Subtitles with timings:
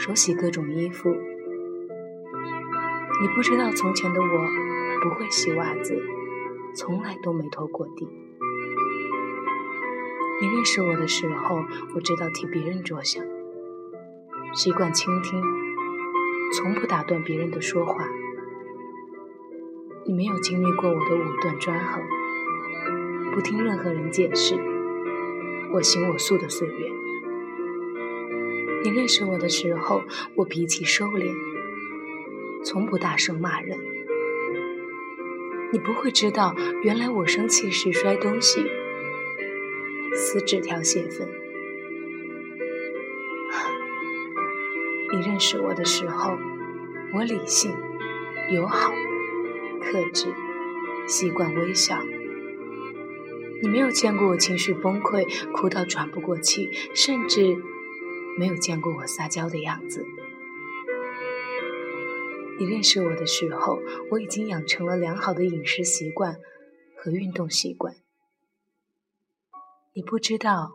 [0.00, 1.10] 手洗各种衣服，
[3.20, 4.48] 你不知道从前的我
[5.02, 5.94] 不会洗袜子，
[6.74, 8.08] 从来都没拖过地。
[10.40, 11.56] 你认识我的时候，
[11.94, 13.22] 我知道替别人着想，
[14.54, 15.38] 习惯倾听，
[16.56, 18.08] 从不打断别人的说话。
[20.06, 22.02] 你没有经历过我的武断专横，
[23.34, 24.54] 不听任何人解释，
[25.74, 26.99] 我行我素的岁月。
[28.82, 30.02] 你认识我的时候，
[30.34, 31.34] 我脾气收敛，
[32.64, 33.78] 从不大声骂人。
[35.72, 38.64] 你不会知道，原来我生气时摔东西、
[40.14, 41.28] 撕纸条泄愤。
[45.12, 46.38] 你认识我的时候，
[47.12, 47.76] 我理性、
[48.50, 48.94] 友好、
[49.82, 50.28] 克制，
[51.06, 51.98] 习惯微笑。
[53.62, 57.58] 你没有见过我情绪崩溃，哭到喘不过气，甚至。
[58.38, 60.04] 没有见过我撒娇的样子。
[62.58, 63.78] 你认识我的时候，
[64.10, 66.38] 我已经养成了良好的饮食习惯
[66.96, 67.94] 和运动习惯。
[69.94, 70.72] 你不知道，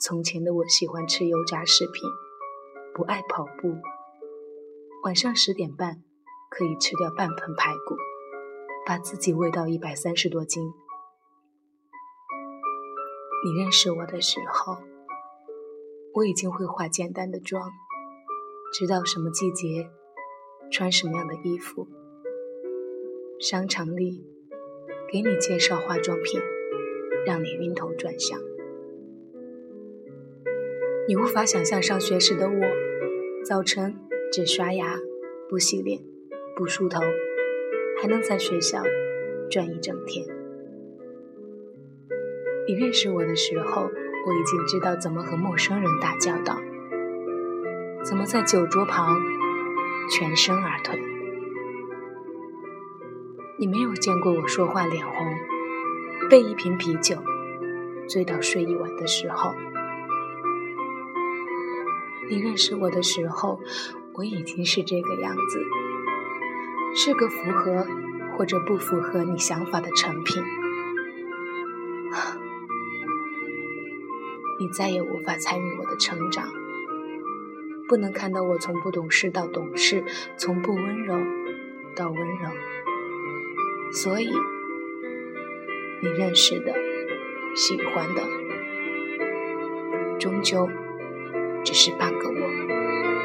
[0.00, 2.10] 从前的我喜欢吃油炸食品，
[2.92, 3.76] 不爱跑步。
[5.04, 6.02] 晚上十点半
[6.50, 7.96] 可以吃掉半盆排骨，
[8.84, 10.72] 把自己喂到一百三十多斤。
[13.44, 14.95] 你认识我的时候。
[16.16, 17.70] 我已经会化简单的妆，
[18.72, 19.90] 知道什么季节
[20.72, 21.86] 穿什么样的衣服。
[23.38, 24.24] 商场里
[25.12, 26.40] 给你介绍化妆品，
[27.26, 28.40] 让你晕头转向。
[31.06, 32.64] 你无法想象上学时的我，
[33.44, 33.94] 早晨
[34.32, 34.98] 只刷牙
[35.50, 36.00] 不洗脸
[36.56, 37.02] 不梳头，
[38.00, 38.82] 还能在学校
[39.50, 40.26] 转一整天。
[42.66, 43.90] 你认识我的时候。
[44.26, 46.58] 我已经知道怎么和陌生人打交道，
[48.04, 49.20] 怎么在酒桌旁
[50.10, 51.00] 全身而退。
[53.56, 55.32] 你没有见过我说话脸红，
[56.28, 57.22] 被一瓶啤酒
[58.08, 59.54] 醉到睡一晚的时候。
[62.28, 63.60] 你认识我的时候，
[64.14, 65.62] 我已经是这个样子，
[66.96, 67.86] 是个符合
[68.36, 70.42] 或者不符合你想法的成品。
[74.58, 76.48] 你再也无法参与我的成长，
[77.88, 80.02] 不能看到我从不懂事到懂事，
[80.36, 81.14] 从不温柔
[81.94, 82.50] 到温柔。
[83.92, 84.30] 所以，
[86.02, 86.74] 你认识的、
[87.54, 88.22] 喜欢的，
[90.18, 90.68] 终究
[91.64, 93.15] 只是半个我。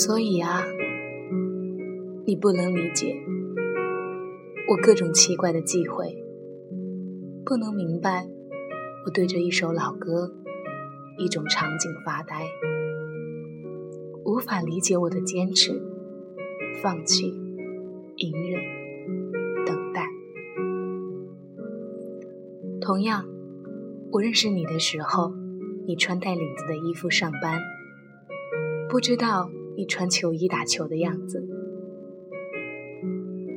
[0.00, 0.62] 所以啊，
[2.24, 3.16] 你不能理解
[4.68, 6.22] 我各种奇怪的忌讳，
[7.44, 8.28] 不能明白
[9.04, 10.32] 我对着一首老歌、
[11.18, 12.46] 一种场景发呆，
[14.24, 15.82] 无法理解我的坚持、
[16.80, 17.34] 放弃、
[18.18, 18.62] 隐忍、
[19.66, 20.06] 等待。
[22.80, 23.24] 同样，
[24.12, 25.32] 我认识你的时候，
[25.88, 27.60] 你穿带领子的衣服上班，
[28.88, 29.50] 不知道。
[29.78, 31.46] 你穿球衣打球的样子。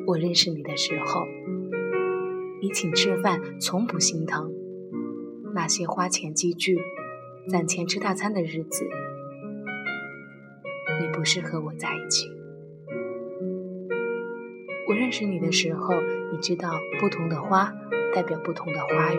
[0.05, 1.25] 我认识你的时候，
[2.61, 4.53] 你请吃饭从不心疼。
[5.55, 6.77] 那些花钱积聚、
[7.49, 8.87] 攒钱吃大餐的日子，
[11.01, 12.29] 你不是和我在一起。
[14.87, 15.95] 我认识你的时候，
[16.31, 16.69] 你知道
[16.99, 17.73] 不同的花
[18.13, 19.17] 代表不同的花语，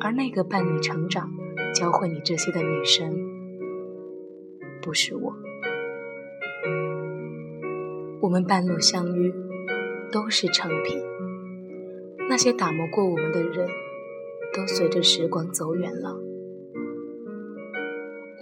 [0.00, 1.32] 而那个伴你成长、
[1.74, 3.18] 教会你这些的女生，
[4.82, 5.34] 不是我。
[8.28, 9.32] 我们半路相遇，
[10.12, 11.02] 都是成品。
[12.28, 13.66] 那些打磨过我们的人，
[14.52, 16.14] 都随着时光走远了。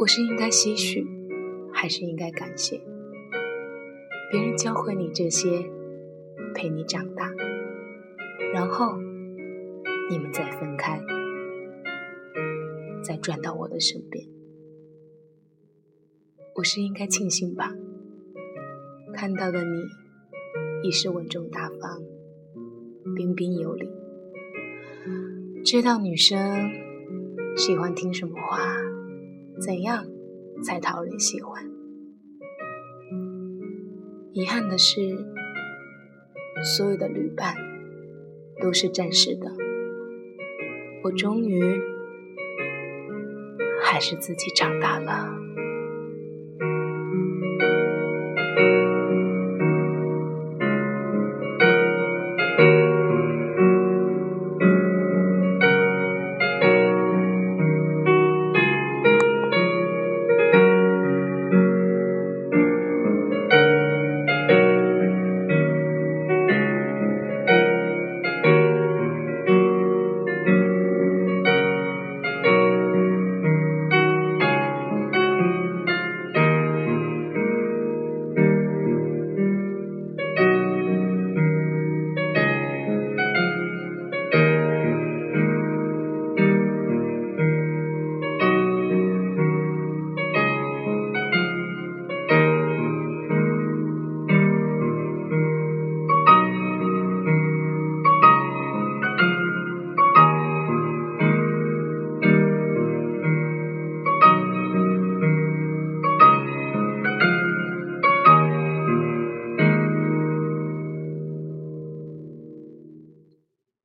[0.01, 1.07] 我是应该唏嘘，
[1.73, 2.81] 还是应该感谢？
[4.29, 5.71] 别人教会你这些，
[6.53, 7.33] 陪你长大，
[8.53, 8.99] 然后
[10.11, 11.01] 你们再分开，
[13.05, 14.27] 再转到我的身边。
[16.57, 17.76] 我是应该庆幸吧？
[19.17, 19.89] 看到的你
[20.83, 22.03] 已是稳重大方、
[23.17, 23.89] 彬彬有礼，
[25.65, 26.39] 知道女生
[27.57, 28.59] 喜欢听什么话，
[29.59, 30.05] 怎样
[30.63, 31.65] 才讨人喜欢。
[34.35, 35.01] 遗憾的是，
[36.77, 37.55] 所有的旅伴
[38.61, 39.51] 都是暂时的，
[41.05, 41.63] 我终于
[43.83, 45.46] 还是自己长大了。